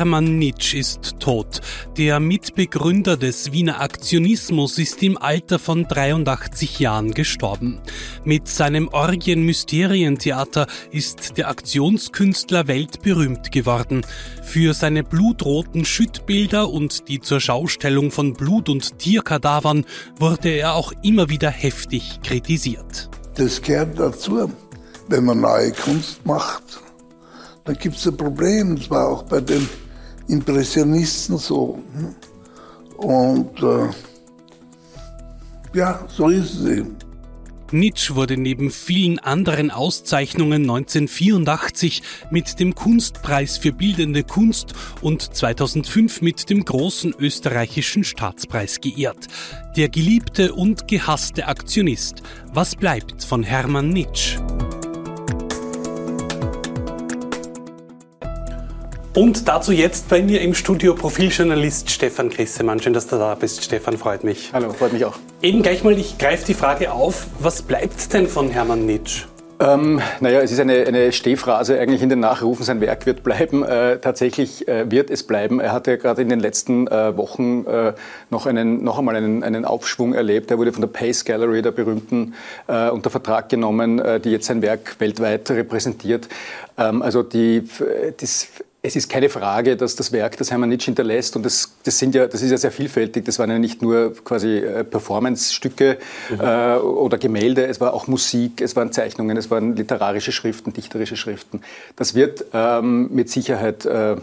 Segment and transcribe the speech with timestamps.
[0.00, 1.60] Hermann Nitsch ist tot.
[1.98, 7.82] Der Mitbegründer des Wiener Aktionismus ist im Alter von 83 Jahren gestorben.
[8.24, 14.00] Mit seinem Orgien-Mysterientheater ist der Aktionskünstler weltberühmt geworden.
[14.42, 19.84] Für seine blutroten Schüttbilder und die zur Schaustellung von Blut- und Tierkadavern
[20.18, 23.10] wurde er auch immer wieder heftig kritisiert.
[23.34, 24.50] Das gehört dazu,
[25.08, 26.80] wenn man neue Kunst macht
[27.64, 28.76] dann gibt es ein Problem.
[28.76, 29.68] Das auch bei den
[30.30, 31.78] Impressionisten so.
[32.96, 33.88] Und äh,
[35.72, 36.96] ja, so ist es eben.
[37.72, 46.20] Nitsch wurde neben vielen anderen Auszeichnungen 1984 mit dem Kunstpreis für bildende Kunst und 2005
[46.20, 49.28] mit dem großen österreichischen Staatspreis geehrt.
[49.76, 52.22] Der geliebte und gehasste Aktionist.
[52.52, 54.38] Was bleibt von Hermann Nitsch?
[59.20, 62.80] Und dazu jetzt bei mir im Studio Profiljournalist Stefan Grissemann.
[62.80, 64.48] Schön, dass du da bist, Stefan, freut mich.
[64.54, 65.18] Hallo, freut mich auch.
[65.42, 69.26] Eben gleich mal, ich greife die Frage auf, was bleibt denn von Hermann Nitsch?
[69.58, 73.62] Ähm, naja, es ist eine, eine Stehphrase eigentlich in den Nachrufen, sein Werk wird bleiben.
[73.62, 75.60] Äh, tatsächlich äh, wird es bleiben.
[75.60, 77.92] Er hatte gerade in den letzten äh, Wochen äh,
[78.30, 80.50] noch, einen, noch einmal einen, einen Aufschwung erlebt.
[80.50, 82.32] Er wurde von der Pace Gallery, der berühmten,
[82.68, 86.30] äh, unter Vertrag genommen, äh, die jetzt sein Werk weltweit repräsentiert.
[86.78, 87.68] Ähm, also die,
[88.16, 88.48] das
[88.82, 92.14] es ist keine Frage, dass das Werk, das Hermann Nitsch hinterlässt, und das, das, sind
[92.14, 95.98] ja, das ist ja sehr vielfältig, das waren ja nicht nur quasi äh, Performance-Stücke
[96.30, 96.40] mhm.
[96.40, 101.16] äh, oder Gemälde, es war auch Musik, es waren Zeichnungen, es waren literarische Schriften, dichterische
[101.16, 101.60] Schriften.
[101.96, 104.16] Das wird ähm, mit Sicherheit äh,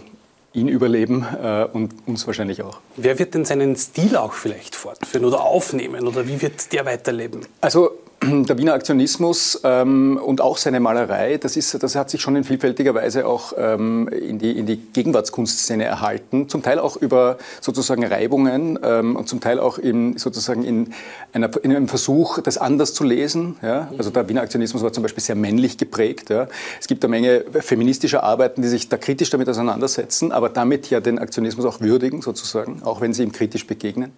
[0.54, 2.80] ihn überleben äh, und uns wahrscheinlich auch.
[2.96, 7.46] Wer wird denn seinen Stil auch vielleicht fortführen oder aufnehmen oder wie wird der weiterleben?
[7.62, 7.92] Also
[8.24, 12.44] der Wiener Aktionismus ähm, und auch seine Malerei, das, ist, das hat sich schon in
[12.44, 18.04] vielfältiger Weise auch ähm, in, die, in die Gegenwartskunstszene erhalten, zum Teil auch über sozusagen
[18.04, 20.94] Reibungen ähm, und zum Teil auch in, sozusagen in,
[21.32, 23.58] einer, in einem Versuch, das anders zu lesen.
[23.62, 23.92] Ja?
[23.98, 26.32] Also der Wiener Aktionismus war zum Beispiel sehr männlich geprägt.
[26.32, 26.48] Ja?
[26.80, 31.02] Es gibt eine Menge feministischer Arbeiten, die sich da kritisch damit auseinandersetzen, aber damit ja
[31.02, 34.12] den Aktionismus auch würdigen, sozusagen, auch wenn sie ihm kritisch begegnen.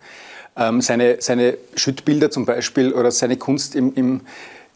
[0.56, 4.22] Ähm, seine, seine Schüttbilder zum Beispiel oder seine Kunst im, im,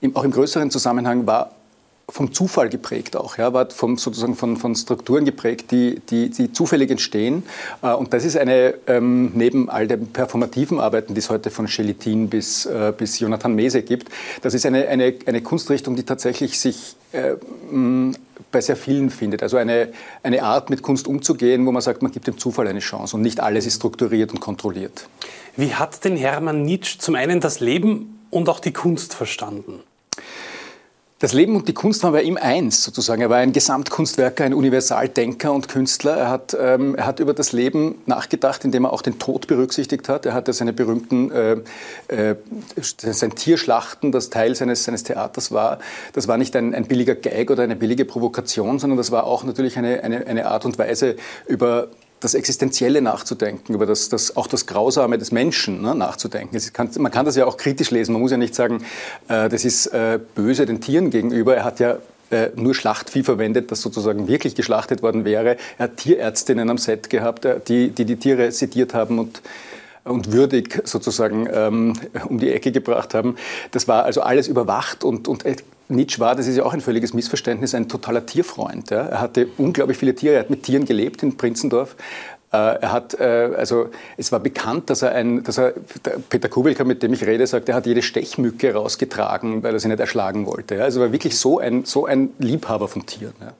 [0.02, 1.52] im, auch im größeren Zusammenhang war
[2.10, 6.52] vom Zufall geprägt auch, ja, war vom, sozusagen von, von Strukturen geprägt, die, die, die
[6.52, 7.44] zufällig entstehen.
[7.82, 11.68] Äh, und das ist eine, ähm, neben all den performativen Arbeiten, die es heute von
[11.68, 14.10] Schelitin bis, äh, bis Jonathan Mese gibt,
[14.42, 17.36] das ist eine, eine, eine Kunstrichtung, die tatsächlich sich äh,
[18.52, 19.42] bei sehr vielen findet.
[19.42, 19.94] Also eine,
[20.24, 23.22] eine Art, mit Kunst umzugehen, wo man sagt, man gibt dem Zufall eine Chance und
[23.22, 25.08] nicht alles ist strukturiert und kontrolliert.
[25.56, 29.80] Wie hat denn Hermann Nietzsche zum einen das Leben und auch die Kunst verstanden?
[31.24, 33.22] Das Leben und die Kunst waren bei ihm eins, sozusagen.
[33.22, 36.18] Er war ein Gesamtkunstwerker, ein Universaldenker und Künstler.
[36.18, 40.10] Er hat, ähm, er hat über das Leben nachgedacht, indem er auch den Tod berücksichtigt
[40.10, 40.26] hat.
[40.26, 41.56] Er hatte seine berühmten, äh,
[42.10, 42.36] äh,
[42.76, 45.80] sein Tierschlachten, das Teil seines, seines Theaters war.
[46.12, 49.46] Das war nicht ein, ein billiger Gag oder eine billige Provokation, sondern das war auch
[49.46, 51.16] natürlich eine, eine, eine Art und Weise,
[51.48, 51.88] über
[52.24, 56.58] das Existenzielle nachzudenken, über das, das, auch das Grausame des Menschen ne, nachzudenken.
[56.74, 58.14] Kann, man kann das ja auch kritisch lesen.
[58.14, 58.84] Man muss ja nicht sagen,
[59.28, 61.56] äh, das ist äh, böse den Tieren gegenüber.
[61.56, 61.98] Er hat ja
[62.32, 65.58] äh, nur Schlachtvieh verwendet, das sozusagen wirklich geschlachtet worden wäre.
[65.78, 69.42] Er hat Tierärztinnen am Set gehabt, äh, die, die die Tiere sediert haben und
[70.06, 71.94] und würdig sozusagen ähm,
[72.28, 73.38] um die Ecke gebracht haben.
[73.72, 75.46] Das war also alles überwacht und, und
[75.96, 78.90] Nietzsche war, das ist ja auch ein völliges Missverständnis, ein totaler Tierfreund.
[78.92, 79.04] Ja.
[79.04, 81.96] Er hatte unglaublich viele Tiere, er hat mit Tieren gelebt in Prinzendorf.
[82.52, 85.74] Äh, er hat, äh, also es war bekannt, dass er ein, dass er,
[86.30, 89.88] Peter Kubelka, mit dem ich rede, sagt, er hat jede Stechmücke rausgetragen, weil er sie
[89.88, 90.84] nicht erschlagen wollte.
[90.84, 93.34] Also er war wirklich so ein, so ein Liebhaber von Tieren.
[93.42, 93.54] Ja.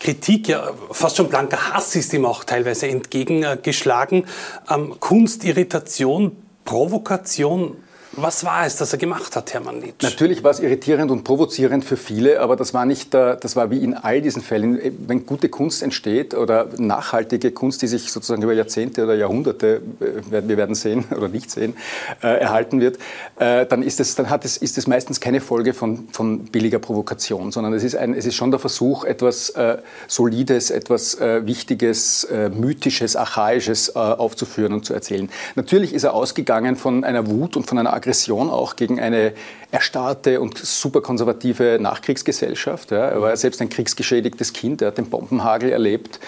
[0.00, 4.24] Kritik, ja, fast schon blanker Hass ist ihm auch teilweise entgegengeschlagen.
[4.68, 7.76] Ähm, Kunst, Irritation, Provokation,
[8.22, 10.02] was war es, das er gemacht hat, Hermann Nitsch?
[10.02, 13.82] Natürlich war es irritierend und provozierend für viele, aber das war nicht, das war wie
[13.82, 18.52] in all diesen Fällen, wenn gute Kunst entsteht oder nachhaltige Kunst, die sich sozusagen über
[18.52, 21.76] Jahrzehnte oder Jahrhunderte, äh, wir werden sehen oder nicht sehen,
[22.22, 22.98] äh, erhalten wird,
[23.38, 26.78] äh, dann, ist es, dann hat es, ist es meistens keine Folge von, von billiger
[26.78, 31.46] Provokation, sondern es ist, ein, es ist schon der Versuch, etwas äh, Solides, etwas äh,
[31.46, 35.28] Wichtiges, äh, Mythisches, Archaisches aufzuführen und zu erzählen.
[35.54, 39.34] Natürlich ist er ausgegangen von einer Wut und von einer Aggression Aggression auch gegen eine
[39.70, 42.90] erstarrte und superkonservative Nachkriegsgesellschaft.
[42.90, 43.08] Ja.
[43.08, 46.18] Er war selbst ein kriegsgeschädigtes Kind, er hat den Bombenhagel erlebt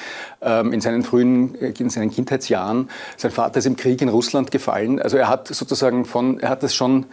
[0.42, 2.90] ähm, in seinen frühen, in seinen Kindheitsjahren.
[3.16, 5.00] Sein Vater ist im Krieg in Russland gefallen.
[5.00, 7.06] Also er hat sozusagen von, er hat es schon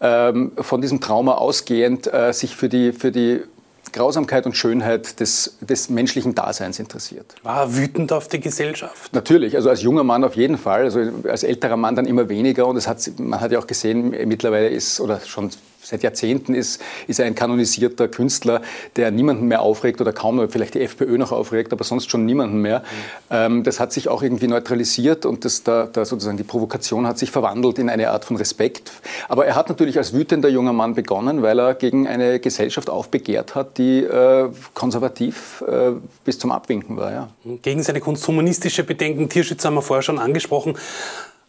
[0.00, 3.42] ähm, von diesem Trauma ausgehend äh, sich für die, für die
[3.92, 7.34] Grausamkeit und Schönheit des, des menschlichen Daseins interessiert.
[7.42, 9.12] War er wütend auf die Gesellschaft?
[9.12, 12.66] Natürlich, also als junger Mann auf jeden Fall, also als älterer Mann dann immer weniger
[12.66, 15.50] und es hat, man hat ja auch gesehen, mittlerweile ist, oder schon
[15.84, 18.62] seit Jahrzehnten ist, ist er ein kanonisierter Künstler,
[18.96, 22.60] der niemanden mehr aufregt oder kaum vielleicht die FPÖ noch aufregt, aber sonst schon niemanden
[22.60, 22.80] mehr.
[22.80, 22.84] Mhm.
[23.30, 27.18] Ähm, das hat sich auch irgendwie neutralisiert und das, da, da sozusagen die Provokation hat
[27.18, 28.92] sich verwandelt in eine Art von Respekt.
[29.28, 33.54] Aber er hat natürlich als wütender junger Mann begonnen, weil er gegen eine Gesellschaft aufbegehrt
[33.54, 35.92] hat, die äh, konservativ äh,
[36.24, 37.12] bis zum Abwinken war.
[37.12, 37.28] Ja.
[37.62, 40.76] Gegen seine kunsthumanistische Bedenken, Tierschützer haben wir vorher schon angesprochen,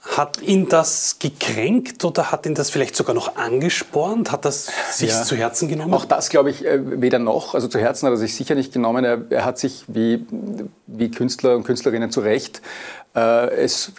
[0.06, 4.32] hat ihn das gekränkt oder hat ihn das vielleicht sogar noch angespornt?
[4.32, 5.24] Hat das sich ja.
[5.24, 5.94] zu Herzen genommen?
[5.94, 7.56] Auch das glaube ich äh, weder noch.
[7.56, 9.04] Also zu Herzen hat er sich sicher nicht genommen.
[9.04, 10.26] Er, er hat sich wie,
[10.88, 12.62] wie Künstler und Künstlerinnen zu Recht
[13.20, 13.94] es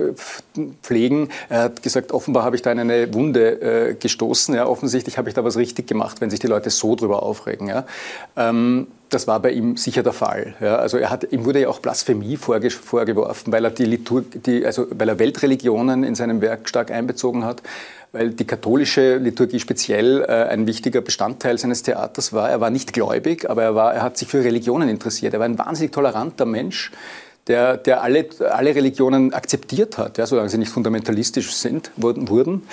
[0.82, 1.28] pflegen.
[1.48, 4.54] Er hat gesagt, offenbar habe ich da in eine Wunde äh, gestoßen.
[4.54, 7.68] Ja, offensichtlich habe ich da was richtig gemacht, wenn sich die Leute so drüber aufregen.
[7.68, 7.86] Ja.
[8.36, 10.54] Ähm, das war bei ihm sicher der Fall.
[10.60, 14.22] Ja, also er hat, ihm wurde ja auch Blasphemie vorge vorgeworfen, weil er, die Litur
[14.22, 17.62] die, also weil er Weltreligionen in seinem Werk stark einbezogen hat,
[18.12, 22.50] weil die katholische Liturgie speziell äh, ein wichtiger Bestandteil seines Theaters war.
[22.50, 25.34] Er war nicht gläubig, aber er, war, er hat sich für Religionen interessiert.
[25.34, 26.90] Er war ein wahnsinnig toleranter Mensch
[27.48, 32.28] der, der alle, alle Religionen akzeptiert hat, ja, solange sie nicht fundamentalistisch sind, wurden.
[32.28, 32.66] wurden.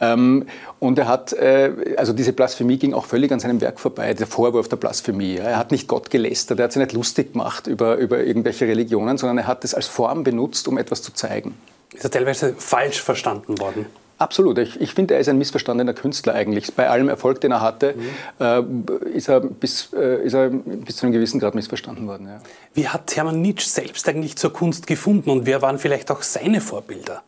[0.00, 0.46] Ähm,
[0.80, 4.26] und er hat, äh, also diese Blasphemie ging auch völlig an seinem Werk vorbei, der
[4.26, 5.36] Vorwurf der Blasphemie.
[5.36, 5.44] Ja.
[5.44, 9.16] Er hat nicht Gott gelästert, er hat sich nicht lustig gemacht über, über irgendwelche Religionen,
[9.16, 11.54] sondern er hat es als Form benutzt, um etwas zu zeigen.
[11.94, 13.86] Ist er teilweise falsch verstanden worden?
[14.18, 14.58] Absolut.
[14.58, 16.72] Ich, ich finde, er ist ein missverstandener Künstler eigentlich.
[16.74, 17.94] Bei allem Erfolg, den er hatte,
[18.38, 18.84] mhm.
[19.04, 22.26] äh, ist, er bis, äh, ist er bis zu einem gewissen Grad missverstanden worden.
[22.26, 22.40] Ja.
[22.74, 26.60] Wie hat Hermann Nietzsche selbst eigentlich zur Kunst gefunden und wer waren vielleicht auch seine
[26.60, 27.22] Vorbilder?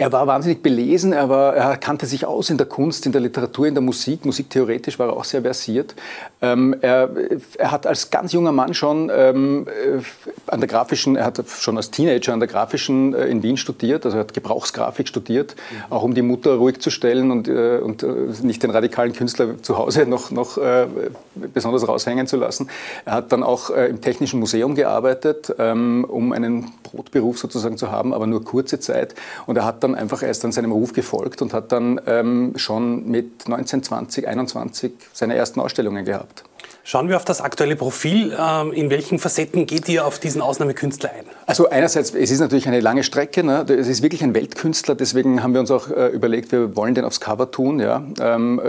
[0.00, 3.20] Er war wahnsinnig belesen, er, war, er kannte sich aus in der Kunst, in der
[3.20, 4.24] Literatur, in der Musik.
[4.24, 5.94] Musiktheoretisch war er auch sehr versiert.
[6.40, 7.10] Ähm, er,
[7.58, 10.00] er, hat als ganz junger Mann schon ähm, äh,
[10.46, 14.06] an der grafischen, er hat schon als Teenager an der grafischen äh, in Wien studiert,
[14.06, 15.92] also er hat Gebrauchsgrafik studiert, mhm.
[15.92, 18.06] auch um die Mutter ruhig zu stellen und, äh, und äh,
[18.40, 20.86] nicht den radikalen Künstler zu Hause noch, noch äh,
[21.34, 22.70] besonders raushängen zu lassen.
[23.04, 27.92] Er hat dann auch äh, im Technischen Museum gearbeitet, ähm, um einen Brotberuf sozusagen zu
[27.92, 29.14] haben, aber nur kurze Zeit.
[29.44, 33.08] Und er hat dann einfach erst an seinem Ruf gefolgt und hat dann ähm, schon
[33.08, 36.44] mit 19, 20, 21 seine ersten Ausstellungen gehabt.
[36.82, 38.36] Schauen wir auf das aktuelle Profil.
[38.38, 41.24] Ähm, in welchen Facetten geht ihr auf diesen Ausnahmekünstler ein?
[41.46, 43.44] Also einerseits, es ist natürlich eine lange Strecke.
[43.44, 43.64] Ne?
[43.68, 44.94] Es ist wirklich ein Weltkünstler.
[44.94, 47.80] Deswegen haben wir uns auch äh, überlegt, wir wollen den aufs Cover tun.
[47.80, 48.04] Ja?
[48.20, 48.60] Ähm,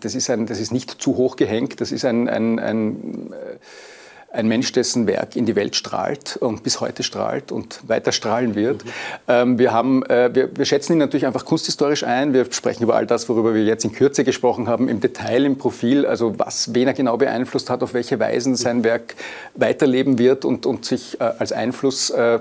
[0.00, 1.80] das, ist ein, das ist nicht zu hoch gehängt.
[1.80, 3.56] Das ist ein, ein, ein äh,
[4.34, 8.54] ein Mensch, dessen Werk in die Welt strahlt und bis heute strahlt und weiter strahlen
[8.54, 8.84] wird.
[8.84, 8.90] Mhm.
[9.28, 12.34] Ähm, wir, haben, äh, wir, wir, schätzen ihn natürlich einfach kunsthistorisch ein.
[12.34, 15.56] Wir sprechen über all das, worüber wir jetzt in Kürze gesprochen haben, im Detail, im
[15.56, 19.14] Profil, also was, wen er genau beeinflusst hat, auf welche Weisen sein Werk
[19.54, 22.40] weiterleben wird und, und sich äh, als Einfluss äh,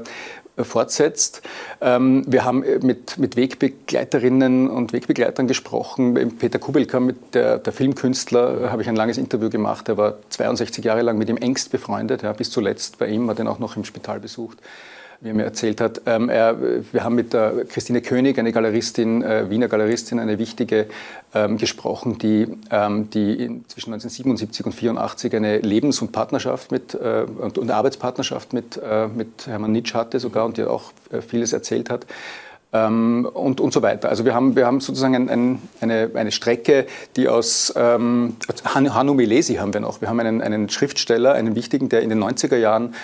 [0.58, 1.42] fortsetzt.
[1.82, 6.38] Ähm, wir haben äh, mit, mit Wegbegleiterinnen und Wegbegleitern gesprochen.
[6.38, 9.90] Peter Kubelka, mit der, der Filmkünstler, äh, habe ich ein langes Interview gemacht.
[9.90, 13.40] Er war 62 Jahre lang mit ihm engst befreundet, ja, bis zuletzt bei ihm, hat
[13.40, 14.60] ihn auch noch im Spital besucht
[15.24, 16.02] wie er mir erzählt hat.
[16.06, 16.58] Ähm, er,
[16.92, 20.88] wir haben mit der Christine König, eine Galeristin, äh, Wiener Galeristin, eine wichtige,
[21.34, 27.26] ähm, gesprochen, die, ähm, die zwischen 1977 und 1984 eine Lebens- und Partnerschaft mit, äh,
[27.40, 31.54] und, und, Arbeitspartnerschaft mit, äh, mit Hermann Nitsch hatte sogar und die auch äh, vieles
[31.54, 32.06] erzählt hat.
[32.74, 34.10] Ähm, und, und so weiter.
[34.10, 39.14] Also wir haben, wir haben sozusagen ein, ein, eine, eine Strecke, die aus ähm, Hannu
[39.14, 40.02] Milesi haben wir noch.
[40.02, 42.96] Wir haben einen, einen Schriftsteller, einen wichtigen, der in den 90er Jahren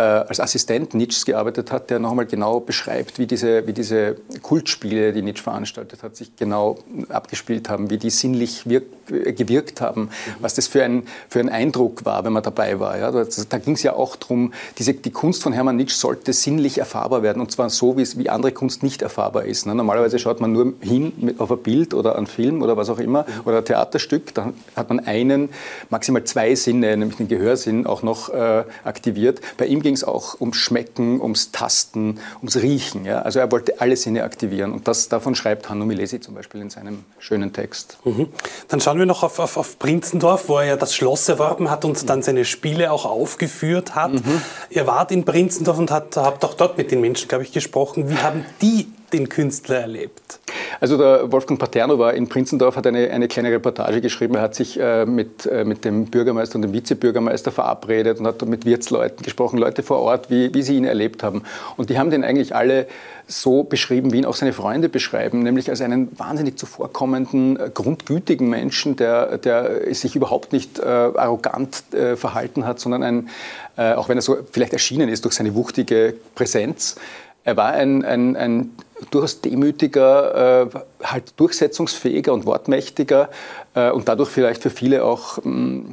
[0.00, 5.22] als Assistent Nietzsches gearbeitet hat, der nochmal genau beschreibt, wie diese, wie diese Kultspiele, die
[5.22, 6.78] Nietzsche veranstaltet hat, sich genau
[7.08, 10.10] abgespielt haben, wie die sinnlich wirk gewirkt haben, mhm.
[10.40, 12.98] was das für ein, für ein Eindruck war, wenn man dabei war.
[12.98, 13.10] Ja.
[13.10, 16.78] Da, da ging es ja auch darum, diese, die Kunst von Hermann Nietzsche sollte sinnlich
[16.78, 19.66] erfahrbar werden und zwar so, wie andere Kunst nicht erfahrbar ist.
[19.66, 19.74] Ne.
[19.74, 22.98] Normalerweise schaut man nur hin mit, auf ein Bild oder einen Film oder was auch
[22.98, 25.48] immer oder ein Theaterstück, dann hat man einen,
[25.90, 29.40] maximal zwei Sinne, nämlich den Gehörsinn auch noch äh, aktiviert.
[29.56, 33.06] Bei ihm ging es auch ums Schmecken, ums Tasten, ums Riechen.
[33.06, 33.22] Ja?
[33.22, 36.68] Also er wollte alle Sinne aktivieren und das, davon schreibt Hanno Milesi zum Beispiel in
[36.68, 37.96] seinem schönen Text.
[38.04, 38.28] Mhm.
[38.68, 41.86] Dann schauen wir noch auf, auf, auf Prinzendorf, wo er ja das Schloss erworben hat
[41.86, 44.12] und dann seine Spiele auch aufgeführt hat.
[44.12, 44.42] Mhm.
[44.68, 48.10] Ihr wart in Prinzendorf und habt, habt auch dort mit den Menschen, glaube ich, gesprochen.
[48.10, 50.40] Wie haben die den Künstler erlebt?
[50.80, 54.36] Also der Wolfgang Paterno war in Prinzendorf, hat eine, eine kleine Reportage geschrieben.
[54.36, 58.44] Er hat sich äh, mit, äh, mit dem Bürgermeister und dem Vizebürgermeister verabredet und hat
[58.46, 61.42] mit Wirtsleuten gesprochen, Leute vor Ort, wie, wie sie ihn erlebt haben.
[61.76, 62.86] Und die haben den eigentlich alle
[63.26, 68.48] so beschrieben, wie ihn auch seine Freunde beschreiben, nämlich als einen wahnsinnig zuvorkommenden, äh, grundgütigen
[68.48, 73.28] Menschen, der, der sich überhaupt nicht äh, arrogant äh, verhalten hat, sondern ein,
[73.76, 76.96] äh, auch wenn er so vielleicht erschienen ist durch seine wuchtige Präsenz,
[77.44, 78.70] er war ein, ein, ein
[79.10, 80.66] durchaus demütiger, äh,
[81.02, 83.28] halt durchsetzungsfähiger und wortmächtiger
[83.74, 85.92] äh, und dadurch vielleicht für viele auch mm,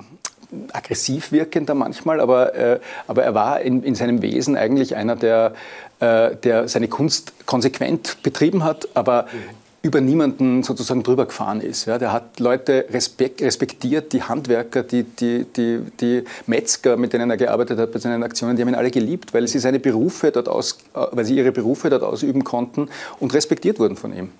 [0.72, 5.54] aggressiv wirkender manchmal, aber, äh, aber er war in, in seinem Wesen eigentlich einer, der,
[6.00, 11.86] äh, der seine Kunst konsequent betrieben hat, aber mhm über niemanden sozusagen drüber gefahren ist.
[11.86, 17.38] Ja, der hat Leute respektiert, die Handwerker, die, die, die, die Metzger, mit denen er
[17.38, 20.50] gearbeitet hat bei seinen Aktionen, die haben ihn alle geliebt, weil sie seine Berufe dort
[20.50, 22.90] aus, weil sie ihre Berufe dort ausüben konnten
[23.20, 24.32] und respektiert wurden von ihm.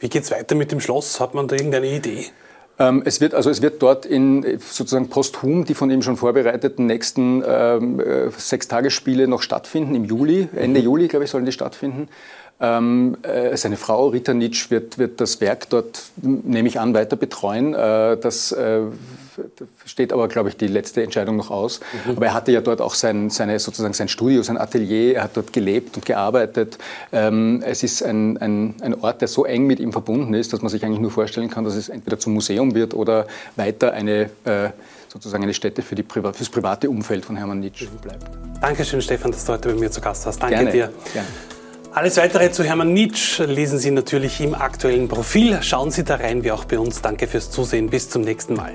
[0.00, 1.20] Wie geht es weiter mit dem Schloss?
[1.20, 2.24] Hat man da irgendeine Idee?
[2.78, 6.86] Ähm, es wird, also es wird dort in sozusagen posthum die von ihm schon vorbereiteten
[6.86, 10.86] nächsten ähm, äh, Sechstagesspiele noch stattfinden im Juli, Ende mhm.
[10.86, 12.08] Juli, glaube ich, sollen die stattfinden.
[12.60, 17.16] Ähm, äh, seine Frau Rita Nitsch wird, wird das Werk dort, nehme ich an, weiter
[17.16, 17.74] betreuen.
[17.74, 18.82] Äh, das äh,
[19.84, 21.80] steht aber, glaube ich, die letzte Entscheidung noch aus.
[22.06, 22.16] Mhm.
[22.16, 25.16] Aber er hatte ja dort auch sein, seine, sozusagen sein Studio, sein Atelier.
[25.16, 26.78] Er hat dort gelebt und gearbeitet.
[27.12, 30.62] Ähm, es ist ein, ein, ein Ort, der so eng mit ihm verbunden ist, dass
[30.62, 34.30] man sich eigentlich nur vorstellen kann, dass es entweder zum Museum wird oder weiter eine
[34.44, 34.70] äh,
[35.08, 38.24] sozusagen eine Stätte für, die Priva fürs private Umfeld von Hermann Nitsch bleibt.
[38.60, 40.42] Dankeschön, Stefan, dass du heute bei mir zu Gast warst.
[40.42, 40.70] Danke Gerne.
[40.70, 40.92] dir.
[41.12, 41.28] Gerne.
[41.94, 45.62] Alles weitere zu Hermann Nitsch lesen Sie natürlich im aktuellen Profil.
[45.62, 47.02] Schauen Sie da rein, wie auch bei uns.
[47.02, 47.88] Danke fürs Zusehen.
[47.88, 48.74] Bis zum nächsten Mal.